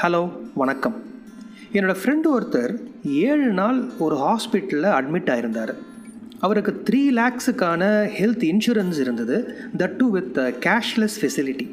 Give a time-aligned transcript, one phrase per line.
[0.00, 0.20] Hello
[0.60, 0.94] வணக்கம்.
[1.76, 2.72] என்னோடய friend ஒருத்தர்
[3.30, 5.72] ஏழு நாள் ஒரு ஹாஸ்பிட்டலில் அட்மிட் ஆயிருந்தார்.
[6.44, 7.82] அவருக்கு த்ரீ லேக்ஸுக்கான
[8.18, 9.36] ஹெல்த் இன்சூரன்ஸ் இருந்தது
[9.80, 11.66] that too with cashless facility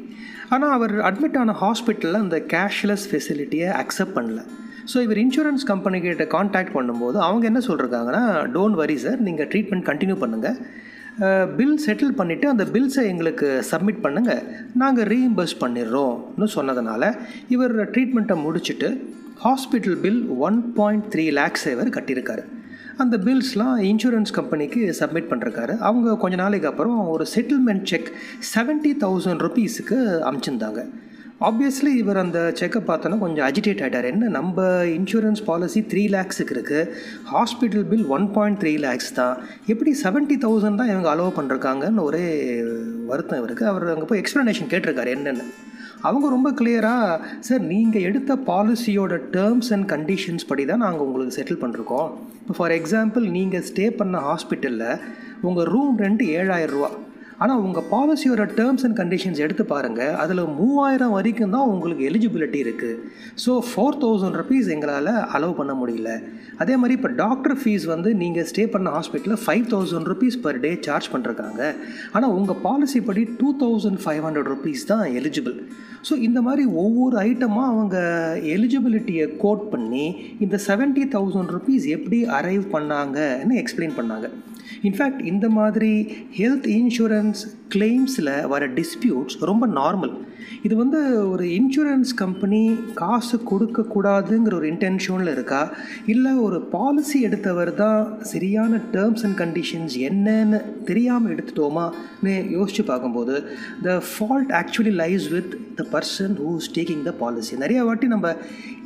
[0.56, 4.42] ஆனால் அவர் அட்மிட் ஆன ஹாஸ்பிட்டலில் அந்த கேஷ்லெஸ் ஃபெசிலிட்டியை அக்செப்ட் பண்ணல.
[4.92, 8.22] ஸோ இவர் இன்சூரன்ஸ் கம்பெனிக்கிட்ட காண்டாக்ட் பண்ணும்போது அவங்க என்ன சொல்கிறாங்கன்னா
[8.58, 10.58] டோன்ட் வரி சார் நீங்கள் ட்ரீட்மெண்ட் கண்டினியூ பண்ணுங்கள்
[11.58, 14.42] பில் செட்டில் பண்ணிவிட்டு அந்த பில்ஸை எங்களுக்கு சப்மிட் பண்ணுங்கள்
[14.74, 17.18] நாங்கள் ரீஇம்பர்ஸ் பண்ணிடுறோம்னு சொன்னதுனால
[17.48, 18.88] இவர் ட்ரீட்மெண்ட்டை முடிச்சுட்டு
[19.44, 22.44] hospital bill one point three lakhs இவர் கட்டியிருக்காரு.
[22.96, 25.78] அந்த பில்ஸ்லாம் இன்சூரன்ஸ் கம்பெனிக்கு சப்மிட் பண்ணிருக்காரு.
[25.88, 28.08] அவங்க கொஞ்ச நாளைக்கு அப்புறம் ஒரு செட்டில்மெண்ட் செக்
[28.54, 29.98] செவன்ட்டி தௌசண்ட் ருபீஸுக்கு
[30.30, 30.82] அமுச்சிருந்தாங்க.
[31.46, 34.62] ஆப்வியஸ்லி இவர் அந்த செக்கப் பார்த்தோன்னா கொஞ்சம் அஜிடேட் ஆகிட்டார் என்ன நம்ம
[34.94, 36.88] இன்சூரன்ஸ் பாலிசி த்ரீ லேக்ஸுக்கு இருக்குது
[37.32, 39.36] hospital bill one point three lakhs தான்.
[39.72, 42.24] எப்படி செவன்ட்டி தௌசண்ட் தான் இவங்க அலோவ் பண்ணிருக்காங்கன்னு ஒரே
[43.10, 43.64] வருத்தம் இவருக்கு.
[43.72, 45.46] அவர் அங்கே போய் எக்ஸ்ப்ளனேஷன் கேட்டிருக்காரு என்னென்னு.
[46.08, 47.14] அவங்க ரொம்ப கிளியராக
[47.46, 52.74] சார் நீங்கள் எடுத்த பாலிசியோட டேர்ம்ஸ் அண்ட் கண்டிஷன்ஸ் படி தான் நாங்கள் உங்களுக்கு செட்டில் பண்ணிருக்கோம் இப்போ ஃபார்
[52.80, 54.90] எக்ஸாம்பிள் நீங்கள் ஸ்டே பண்ண ஹாஸ்பிட்டலில்
[55.48, 56.90] உங்கள் ரூம் ரெண்ட் ஏழாயிரம் ரூபா
[57.44, 62.96] ஆனால் உங்கள் பாலிசியோட டேர்ம்ஸ் அண்ட் கண்டிஷன்ஸ் எடுத்து பாருங்கள் அதில் மூவாயிரம் வரைக்கும் தான் உங்களுக்கு எலிஜிபிலிட்டி இருக்குது
[63.44, 66.10] ஸோ ஃபோர் தௌசண்ட் ருபீஸ் எங்களால் அலோவ் பண்ண முடியல.
[66.62, 70.72] அதே மாதிரி இப்போ டாக்டர் ஃபீஸ் வந்து நீங்கள் ஸ்டே பண்ண ஹாஸ்பிட்டலில் five thousand rupees per day
[70.88, 71.62] charge பண்ணுறாங்க
[72.16, 75.56] ஆனால் உங்கள் பாலிசி படி two thousand five hundred rupees தான் எலிஜிபிள்
[76.08, 77.96] ஸோ இந்த மாதிரி ஒவ்வொரு ஐட்டமாக அவங்க
[78.56, 80.04] எலிஜிபிலிட்டியை கோட் பண்ணி
[80.44, 84.28] இந்த செவன்ட்டி தௌசண்ட் ருபீஸ் எப்படி அரைவ் பண்ணாங்கன்னு எக்ஸ்பிளைன் பண்ணாங்க.
[84.88, 85.92] இன்ஃபேக்ட் இந்த மாதிரி
[86.38, 90.26] ஹெல்த் இன்சூரன்ஸ் friends கிளைம்ஸில் வர டிஸ்பியூட்ஸ் ரொம்ப நார்மல்
[90.62, 95.74] இது வந்து ஒரு இன்சூரன்ஸ் கம்பெனி காசு கொடுக்கக்கூடாதுங்கிற ஒரு இன்டென்ஷனில் இருக்கா?
[96.06, 103.44] இல்லை ஒரு பாலிசி எடுத்தவர் தான் சரியான டேர்ம்ஸ் அண்ட் கண்டிஷன்ஸ் என்னன்னு தெரியாமல் எடுத்துட்டோமான்னு யோசித்து பார்க்கும்போது
[103.82, 108.36] the fault actually lies with the person who is taking the policy நிறைய வாட்டி நம்ம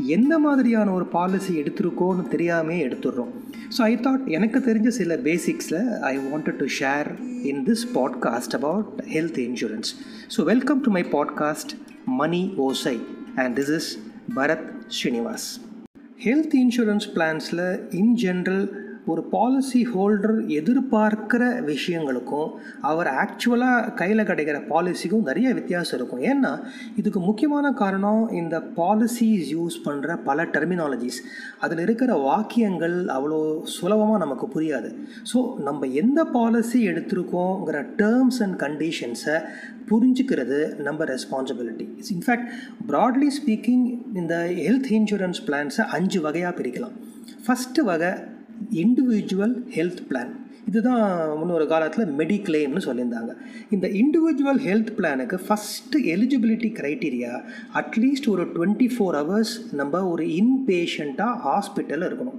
[0.06, 3.32] எந்த மாதிரியான ஒரு பாலிசி எடுத்திருக்கோன்னு தெரியாமே எடுத்துடுறோம்.
[3.78, 7.06] ஸோ ஐ தாட் எனக்கு தெரிஞ்ச சில பேசிக்ஸில் I wanted to share
[7.42, 9.93] in this podcast about health insurance
[10.37, 11.73] so welcome to my podcast
[12.05, 12.99] Money Osai
[13.35, 13.97] and this is
[14.35, 15.59] Bharath Srinivas
[16.23, 18.80] health insurance பிளான்ஸில் in general
[19.10, 22.50] ஒரு பாலிசி ஹோல்டர் எதிர்பார்க்கிற விஷயங்களுக்கும்
[22.90, 26.22] அவர் ஆக்சுவலாக கையில் கிடைக்கிற பாலிசிக்கும் நிறைய வித்தியாசம் இருக்கும்.
[26.32, 26.52] ஏன்னா
[27.00, 31.20] இதுக்கு முக்கியமான காரணம் இந்த பாலிசிஸ் யூஸ் பண்ணுற பல டெர்மினாலஜிஸ்
[31.64, 33.40] அதில் இருக்கிற வாக்கியங்கள் அவ்வளோ
[33.76, 34.90] சுலபமாக நமக்கு புரியாது.
[35.32, 39.36] ஸோ நம்ம எந்த பாலிசி எடுத்திருக்கோங்கிற டேர்ம்ஸ் அண்ட் கண்டிஷன்ஸை
[39.90, 41.86] புரிஞ்சுக்கிறது நம்ம responsibility
[42.16, 42.46] in fact
[42.90, 43.86] broadly speaking
[44.20, 44.34] இந்த
[44.66, 46.94] ஹெல்த் இன்சூரன்ஸ் பிளான்ஸை அஞ்சு வகையாக பிரிக்கலாம்.
[47.46, 48.12] ஃபஸ்ட்டு வகை
[48.82, 50.32] இண்டிவிஜுவல் ஹெல்த் பிளான்
[50.68, 51.00] இதுதான்
[51.38, 53.32] முன்னொரு காலத்தில் மெடிக்ளைம்னு சொல்லியிருந்தாங்க.
[53.74, 57.32] இந்த இண்டிவிஜுவல் ஹெல்த் பிளானுக்கு first eligibility criteria
[57.80, 62.38] at least ஒரு டுவெண்ட்டி ஃபோர் ஹவர்ஸ் நம்ம ஒரு இன்பேஷண்ட்டாக ஹாஸ்பிட்டலில் இருக்கணும்.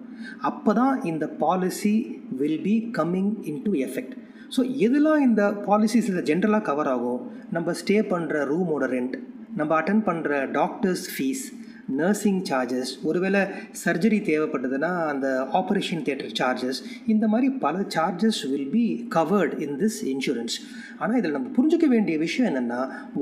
[0.50, 1.96] அப்போ தான் இந்த policy
[2.42, 4.16] will be coming in to effect
[4.56, 7.22] so எதெல்லாம் இந்த பாலிசிஸ் இதில் ஜென்ரலாக கவர் ஆகும்?
[7.58, 9.16] நம்ம ஸ்டே பண்ணுற ரூமோட ரெண்ட்
[9.60, 11.44] நம்ம அட்டன் பண்ணுற டாக்டர்ஸ் ஃபீஸ்
[12.00, 13.42] நர்சிங் சார்ஜஸ் ஒருவேளை
[13.84, 15.28] சர்ஜரி தேவைப்பட்டதுன்னா அந்த
[15.60, 18.86] ஆப்ரேஷன் தியேட்டர் சார்ஜஸ் இந்த மாதிரி பல charges will be
[19.18, 20.56] covered in this insurance
[21.02, 22.80] ஆனால் இதில் நம்ம புரிஞ்சிக்க வேண்டிய விஷயம் என்னென்னா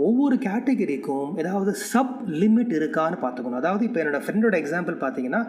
[0.07, 3.61] ஒவ்வொரு கேட்டகரிக்கும் ஏதாவது சப் லிமிட் இருக்கான்னு பார்த்துக்கணும்.
[3.63, 5.41] அதாவது இப்போ என்னோடய ஃப்ரெண்டோட எக்ஸாம்பிள் பார்த்தீங்கன்னா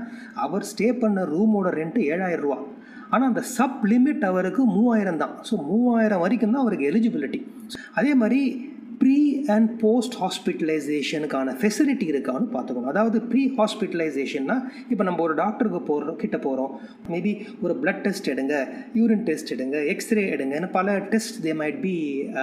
[0.46, 2.58] அவர் ஸ்டே பண்ண ரூமோட ரெண்ட்டு ஏழாயிரம் ரூபா.
[3.14, 5.34] ஆனால் அந்த சப் லிமிட் அவருக்கு மூவாயிரம் தான்.
[5.48, 7.40] ஸோ மூவாயிரம் வரைக்கும் தான் அவருக்கு எலிஜிபிலிட்டி
[8.00, 8.40] அதே மாதிரி
[9.02, 14.56] ப்ரீ அண்ட் போஸ்ட் ஹாஸ்பிட்டலைசேஷனுக்கான ஃபெசிலிட்டி இருக்கான்னு பார்த்துக்கணும் அதாவது ப்ரீ ஹாஸ்பிட்டலைசேஷன்னா
[14.90, 16.72] இப்போ நம்ம ஒரு டாக்டருக்கு போகிறோம் கிட்ட போகிறோம்
[17.10, 18.54] மேபி ஒரு பிளட் டெஸ்ட் எடுங்க
[18.94, 21.94] யூரின் டெஸ்ட் எடுங்க எக்ஸ்ரே எடுங்கன்னு பல test they might be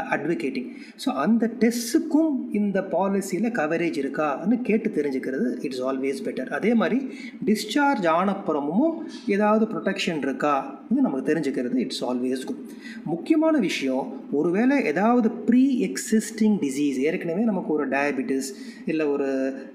[0.10, 0.70] advocating
[1.06, 7.00] so அந்த டெஸ்ட்டுக்கும் இந்த பாலிசியில் கவரேஜ் இருக்கான்னு கேட்டு தெரிஞ்சுக்கிறது இட்ஸ் ஆல்வேஸ் பெட்டர் அதே மாதிரி
[7.46, 8.94] டிஸ்சார்ஜ் ஆனப்புறமும்
[9.28, 10.54] ஏதாவது ப்ரொடெக்ஷன் இருக்கா
[11.00, 12.62] நமக்கு தெரிஞ்சுக்கிறது இட்ஸ் ஆல்வேஸ் குட்
[13.06, 18.50] முக்கியமான விஷயம் ஒருவேளை ஏதாவது ப்ரீ எக்ஸிஸ்டிங் டிசீஸ் ஏற்கனவே நமக்கு ஒரு டயபிட்டிஸ்
[18.86, 19.28] இல்லை ஒரு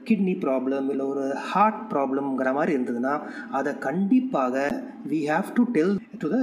[0.04, 3.14] கிட்னி ப்ராப்ளம் இல்லை ஒரு ஹார்ட் ப்ராப்ளம்ங்கிற மாதிரி இருந்ததுன்னா
[3.50, 4.64] அதை கண்டிப்பாக
[5.08, 6.40] we have to tell to the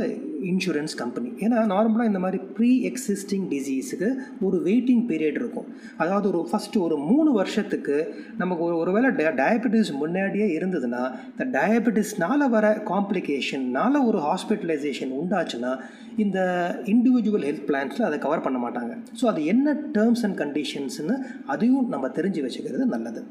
[0.49, 4.09] insurance company ஏன்னா நார்மலாக இந்த மாதிரி ப்ரீ எக்ஸிஸ்டிங் டிசீஸுக்கு
[4.41, 5.67] ஒரு வெயிட்டிங் பீரியட் இருக்கும்.
[5.97, 7.97] அதாவது ஒரு ஃபஸ்ட்டு ஒரு மூணு வருஷத்துக்கு
[8.37, 9.09] நமக்கு ஒரு ஒருவேளை
[9.41, 15.73] டயபெட்டிஸ் முன்னாடியே இருந்ததுன்னா இந்த டயபெட்டிஸ்னால வர காம்ப்ளிகேஷன்னால ஒரு ஹாஸ்பிட்டலைசேஷன் உண்டாச்சுன்னா
[16.17, 16.39] இந்த
[16.85, 18.93] இண்டிவிஜுவல் ஹெல்த் பிளான்ஸில் அதை கவர் பண்ண மாட்டாங்க.
[19.21, 23.21] ஸோ அது என்ன டேர்ம்ஸ் அண்ட் கண்டிஷன்ஸ்னு அதையும் நம்ம தெரிஞ்சு வச்சுக்கிறது நல்லது.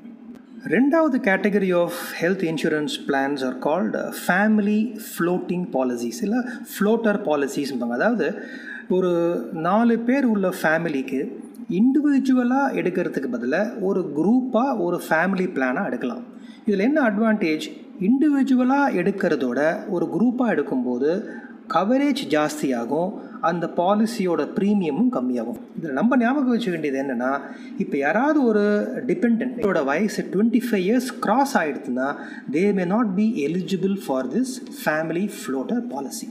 [0.64, 6.38] ரெண்டாவது category of health insurance plans are called family floating policies இல்லை
[6.72, 8.42] ஃப்ளோட்டர் பாலிசிஸ்ம்பாங்க அதாவது
[8.88, 9.12] ஒரு
[9.52, 11.32] நாலு பேர் உள்ள ஃபேமிலிக்கு
[11.68, 16.22] இண்டிவிஜுவலாக எடுக்கிறதுக்கு பதிலாக ஒரு குரூப்பாக ஒரு ஃபேமிலி பிளானாக எடுக்கலாம்.
[16.64, 17.70] இதில் என்ன அட்வான்டேஜ்
[18.00, 21.24] இண்டிவிஜுவலாக எடுக்கிறதோட ஒரு குரூப்பாக எடுக்கும்போது
[21.68, 25.60] கவரேஜ் ஜாஸ்தியாகும் அந்த பாலிசியோட ப்ரீமியமும் கம்மியாகும்.
[25.78, 27.40] இதில் நம்ம ஞாபகம் வச்சுக்க வேண்டியது என்னென்னா
[27.78, 28.64] இப்போ யாராவது ஒரு
[29.06, 32.08] டிபெண்டோட வயசு twenty five years cross ஆகிடுதுன்னா
[32.52, 36.28] they may not be eligible for this family floater policy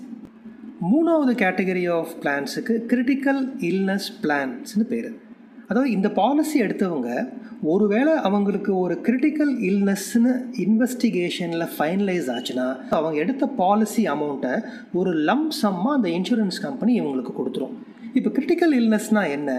[0.92, 5.10] மூணாவது கேட்டகரி ஆஃப் பிளான்ஸுக்கு கிரிட்டிக்கல் இல்னஸ் பிளான்ஸ்னு பேர்.
[5.70, 7.10] அதாவது இந்த பாலிசி எடுத்தவங்க
[7.64, 10.32] ஒருவேளை அவங்களுக்கு ஒரு கிரிட்டிக்கல் இல்னஸ்னு
[10.66, 14.54] இன்வெஸ்டிகேஷனில் ஃபைனலைஸ் ஆச்சுன்னா அவங்க எடுத்த பாலிசி அமௌண்ட்டை
[14.94, 17.76] ஒரு லம் சம்மாக அந்த இன்சூரன்ஸ் கம்பெனி இவங்களுக்கு கொடுத்துரும்.
[18.14, 19.50] இப்போ கிரிட்டிக்கல் இல்னஸ்னால் என்ன?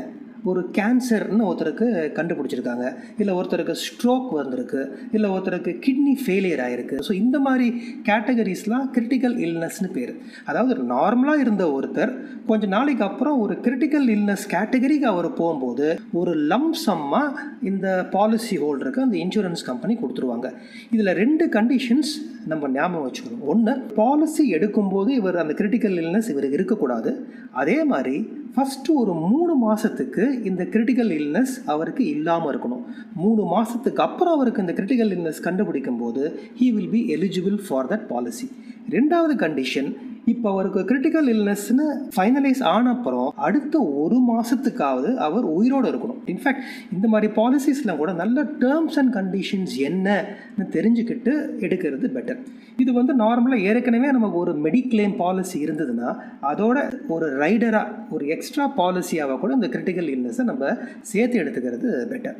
[0.50, 1.86] ஒரு கேன்சர்னு ஒருத்தருக்கு
[2.18, 2.86] கண்டுபிடிச்சிருக்காங்க.
[3.18, 4.82] இல்லை ஒருத்தருக்கு ஸ்ட்ரோக் வந்திருக்கு.
[5.12, 7.68] இல்லை ஒருத்தருக்கு கிட்னி ஃபெயிலியர் ஆகிருக்கு ஸோ இந்த மாதிரி
[8.08, 10.12] கேட்டகரிஸ்லாம் கிரிட்டிக்கல் இல்னஸ்னு பேர்.
[10.50, 12.12] அதாவது நார்மலாக இருந்த ஒருத்தர்
[12.50, 15.88] கொஞ்ச நாளைக்கு அப்புறம் ஒரு கிரிட்டிக்கல் இல்னஸ் கேட்டகரிக்கு அவர் போகும்போது
[16.20, 20.48] ஒரு லம் சம்மாக இந்த பாலிசி ஹோல்டருக்கு அந்த இன்சூரன்ஸ் கம்பெனி கொடுத்துருவாங்க.
[20.90, 22.12] இதில் ரெண்டு கண்டிஷன்ஸ்
[22.46, 23.44] நம்ம ஞாபகம் வச்சுக்கணும்.
[23.44, 27.26] ஒன்று பாலிசி எடுக்கும்போது இவர் அந்த கிரிட்டிக்கல் இல்னஸ் இவருக்கு இருக்கக்கூடாது.
[27.52, 32.84] அதே மாதிரி ஃபஸ்ட்டு ஒரு மூணு மாதத்துக்கு இந்த கிரிட்டிக்கல் இல்னஸ் அவருக்கு இல்லாமல் இருக்கணும்.
[33.14, 38.06] மூணு மாதத்துக்கு அப்புறம் அவருக்கு இந்த கிரிட்டிக்கல் இல்னஸ் கண்டுபிடிக்கும் போது he will be eligible for that
[38.06, 38.50] policy
[38.90, 41.84] ரெண்டாவது கண்டிஷன் இப்போ அவருக்கு கிரிட்டிக்கல் இல்னஸ்னு
[42.16, 46.20] ஃபைனலைஸ் ஆன அப்புறம் அடுத்த ஒரு மாதத்துக்காவது அவர் உயிரோடு இருக்கணும்.
[46.26, 46.62] இன்ஃபேக்ட்
[46.92, 52.40] இந்த மாதிரி பாலிசிஸ்லாம் கூட நல்ல டேர்ம்ஸ் அண்ட் கண்டிஷன்ஸ் என்னன்னு தெரிஞ்சுக்கிட்டு எடுக்கிறது பெட்டர்
[52.76, 56.10] இது வந்து நார்மலாக ஏற்கனவே நமக்கு ஒரு மெடிக்ளைம் பாலிசி இருந்ததுன்னா
[56.42, 56.76] அதோட
[57.08, 60.72] ஒரு ரைடராக ஒரு எக்ஸ்ட்ரா பாலிசியாக கூட இந்த கிரிட்டிக்கல் இல்னஸை நம்ம
[61.02, 62.38] சேர்த்து எடுத்துக்கிறது பெட்டர்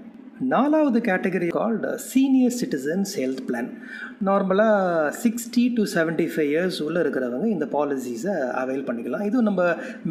[0.48, 3.68] நாலாவது category called senior citizens health plan
[4.28, 9.24] நார்மலாக sixty to seventy five years உள்ளே இருக்கிறவங்க இந்த பாலிசிஸை அவைல் பண்ணிக்கலாம்.
[9.28, 9.62] இதுவும் நம்ம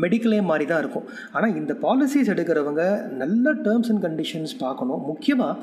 [0.03, 1.07] மெடிக்கலே மாதிரி தான் இருக்கும்.
[1.31, 2.83] ஆனால் இந்த பாலிசிஸ் எடுக்கிறவங்க
[3.21, 5.01] நல்ல டேர்ம்ஸ் அண்ட் கண்டிஷன்ஸ் பார்க்கணும்.
[5.11, 5.57] முக்கியமாக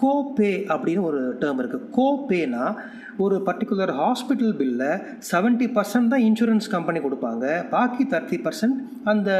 [0.00, 2.64] கோபே அப்படின்னு ஒரு டேர்ம் இருக்குது கோபேனா
[3.24, 4.90] ஒரு பர்டிகுலர் ஹாஸ்பிட்டல் பில்லை
[5.30, 7.44] செவன்ட்டி பர்சன்ட் தான் இன்சூரன்ஸ் கம்பெனி கொடுப்பாங்க.
[7.74, 8.78] பாக்கி தேர்ட்டி பர்சன்ட்
[9.12, 9.30] அந்த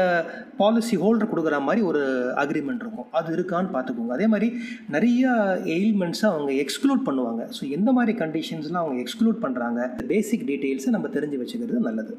[0.61, 2.01] பாலிசி ஹோல்டர் கொடுக்குற மாதிரி ஒரு
[2.43, 3.09] அக்ரிமெண்ட் இருக்கும்.
[3.19, 4.15] அது இருக்கான்னு பார்த்துக்கோங்க.
[4.17, 4.49] அதே மாதிரி
[4.95, 5.29] நிறைய
[5.77, 7.43] எயில்மெண்ட்ஸை அவங்க எக்ஸ்க்ளூட் பண்ணுவாங்க.
[7.59, 12.15] ஸோ எந்த மாதிரி கண்டிஷன்ஸ்லாம் அவங்க எக்ஸ்க்ளூட் பண்ணுறாங்க பேசிக் டீட்டெயில்ஸை நம்ம தெரிஞ்சு வச்சுக்கிறது நல்லது.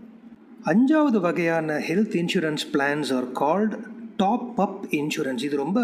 [0.73, 3.77] அஞ்சாவது வகையான health insurance plans are called
[4.23, 5.81] top up insurance இது ரொம்ப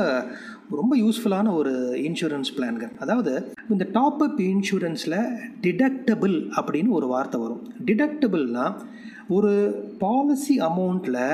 [0.81, 1.73] ரொம்ப யூஸ்ஃபுல்லான ஒரு
[2.09, 3.33] இன்சூரன்ஸ் பிளான்கள் அதாவது
[3.71, 5.19] இந்த டாப் அப் இன்சூரன்ஸில்
[5.63, 7.63] டிடக்டபிள் அப்படின்னு ஒரு வார்த்தை வரும்.
[7.85, 8.77] டிடக்டபிள்னால்
[9.29, 9.53] ஒரு
[9.99, 11.25] பாலிசி அமௌண்ட்டில்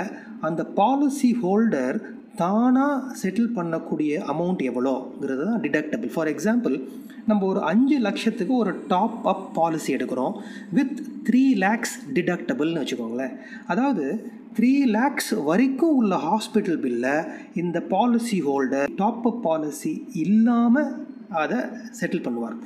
[0.40, 1.98] அந்த பாலிசி ஹோல்டர்
[2.36, 6.76] தானாக செட்டில் பண்ணக்கூடிய அமௌண்ட் எவ்வளோங்கிறது தான் டிடக்டபிள் ஃபார் எக்ஸாம்பிள்
[7.26, 10.36] நம்ம ஒரு அஞ்சு லட்சத்துக்கு ஒரு டாப் அப் பாலிசி எடுக்கிறோம்.
[10.72, 10.94] வித்
[11.28, 13.34] த்ரீ லேக்ஸ் டிடக்டபிள்னு வச்சுக்கோங்களேன்.
[13.66, 14.04] அதாவது
[14.56, 17.12] த்ரீ லேக்ஸ் வரைக்கும் உள்ள ஹாஸ்பிட்டல் பில்லை
[17.60, 19.92] இந்த policy holder top up policy
[20.24, 20.90] இல்லாமல்
[21.42, 21.58] அதை
[21.98, 22.56] செட்டில் பண்ணுவார்.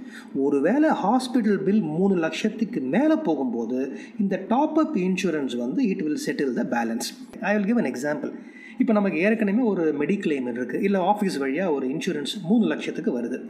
[0.45, 3.81] ஒருவேளை ஹாஸ்பிட்டல் பில் மூணு லட்சத்துக்கு மேலே போகும்போது
[4.19, 7.09] இந்த டாப் அப் இன்சூரன்ஸ் வந்து it will settle the balance
[7.51, 8.33] I will give an example
[8.79, 13.41] இப்போ நமக்கு ஏற்கனவே ஒரு மெடிக்ளைம் இருக்குது இல்லை ஆஃபீஸ் வழியாக ஒரு இன்சூரன்ஸ் மூணு லட்சத்துக்கு வருது.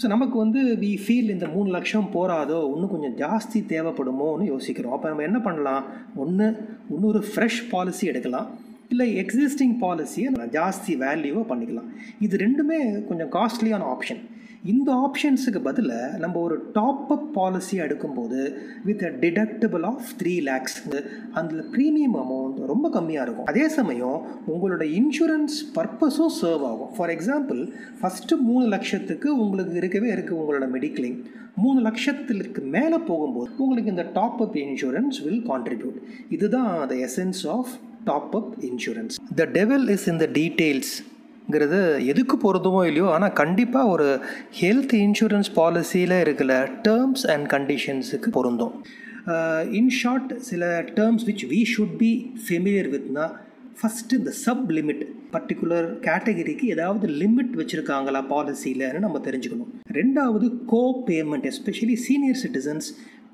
[0.00, 4.92] ஸோ நமக்கு வந்து வி ஃபீல் இந்த மூணு லட்சம் போகாதோ இன்னும் கொஞ்சம் ஜாஸ்தி தேவைப்படுமோன்னு யோசிக்கிறோம்.
[4.96, 5.84] அப்போ நம்ம என்ன பண்ணலாம்?
[6.22, 6.46] ஒன்று
[6.94, 8.48] இன்னொரு ஃப்ரெஷ் பாலிசி எடுக்கலாம்.
[8.92, 10.28] இல்லை எக்ஸிஸ்டிங் பாலிசியை
[10.58, 11.88] ஜாஸ்தி வேல்யூவாக பண்ணிக்கலாம்.
[12.26, 12.78] இது ரெண்டுமே
[13.08, 14.20] கொஞ்சம் காஸ்ட்லியான ஆப்ஷன்
[14.62, 18.40] இந்த ஆப்ஷன்ஸுக்கு பதிலாக நம்ம ஒரு டாப் அப் பாலிசி எடுக்கும்போது
[18.84, 20.76] with a deductible of three lakhs
[21.32, 23.48] அந்த ப்ரீமியம் அமௌண்ட் ரொம்ப கம்மியாக இருக்கும்.
[23.52, 24.16] அதே சமயம்
[24.54, 26.92] உங்களோட இன்சூரன்ஸ் பர்பஸும் சர்வ் ஆகும்.
[26.96, 27.60] ஃபார் எக்ஸாம்பிள்
[28.00, 31.18] ஃபஸ்ட்டு மூணு லட்சத்துக்கு உங்களுக்கு இருக்கவே இருக்குது உங்களோட மெடிக்ளைம்
[31.64, 35.98] மூணு லட்சத்திற்கு மேலே போகும்போது உங்களுக்கு இந்த top up insurance will contribute
[36.36, 37.70] இதுதான் the essence of
[38.04, 40.92] top up insurance the devil is in the details
[41.50, 44.06] ங்கிறது எதுக்கு பொருந்துமோ இல்லையோ ஆனால் கண்டிப்பாக ஒரு
[44.60, 46.52] ஹெல்த் இன்சூரன்ஸ் பாலிசியில் இருக்கிற
[46.88, 48.74] டேர்ம்ஸ் அண்ட் கண்டிஷன்ஸுக்கு பொருந்தும்.
[49.70, 52.10] இன் ஷார்ட் சில terms which we should be
[52.46, 53.26] familiar வித்னா
[53.80, 55.02] first இந்த சப் லிமிட்
[55.32, 59.72] பர்டிகுலர் கேட்டகரிக்கு ஏதாவது லிமிட் வச்சுருக்காங்களா பாலிசியில்னு நம்ம தெரிஞ்சுக்கணும்.
[59.98, 62.88] ரெண்டாவது co payment especially senior citizens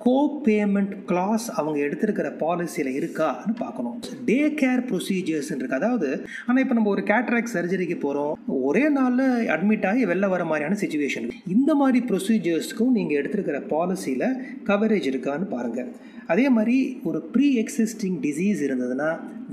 [0.06, 3.94] co payment clause அவங்க எடுத்திருக்கிற பாலிசியில் இருக்கான்னு பார்க்கணும்.
[4.28, 5.78] டே கேர் ப்ரொசீஜர்ஸ் இருக்கு.
[5.80, 6.08] அதாவது
[6.46, 8.34] ஆனால் இப்போ நம்ம ஒரு கேட்ராக் சர்ஜரிக்கு போகிறோம்
[8.70, 14.28] ஒரே நாளில் அட்மிட் ஆகி வெளில வர மாதிரியான சுச்சுவேஷன் இந்த மாதிரி ப்ரொசீஜர்ஸ்க்கும் நீங்கள் எடுத்திருக்கிற பாலிசியில்
[14.70, 15.90] கவரேஜ் இருக்கான்னு பாருங்கள்
[16.26, 19.08] அதே மாதிரி ஒரு ப்ரீ எக்ஸிஸ்டிங் டிசீஸ் இருந்ததுன்னா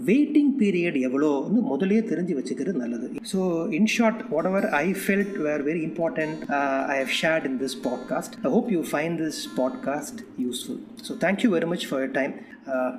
[0.05, 3.07] வெயிட்டிங் பீரியட் எவ்வளோன்னு முதலே தெரிஞ்சு வச்சுக்கிறது நல்லது.
[3.33, 6.43] So in short whatever I felt were very important
[6.87, 11.49] I have shared in this podcast I hope you find this podcast useful so thank you
[11.49, 12.33] very much for your time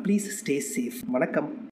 [0.02, 1.71] please stay safe வணக்கம்.